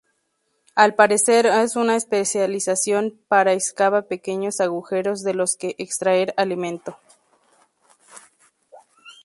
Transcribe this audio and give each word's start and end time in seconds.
Al 0.73 0.95
parecer 0.95 1.45
es 1.45 1.75
una 1.75 1.95
especialización 1.95 3.19
para 3.27 3.53
excava 3.53 4.01
pequeños 4.01 4.59
agujeros 4.59 5.21
de 5.21 5.35
los 5.35 5.55
que 5.57 5.75
extraer 5.77 6.33
alimento. 6.37 6.97